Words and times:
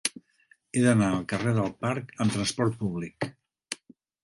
He 0.67 0.81
d'anar 0.85 1.09
al 1.17 1.27
carrer 1.35 1.53
del 1.59 1.69
Parc 1.85 2.11
amb 2.25 2.35
trasport 2.39 2.83
públic. 2.83 3.31